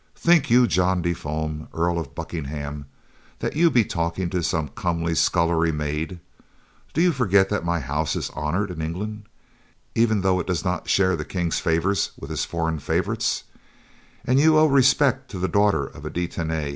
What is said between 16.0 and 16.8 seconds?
a De Tany?"